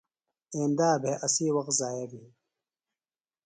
[0.57, 2.23] ایندا بھےۡ اسی وخت ضائع بھی۔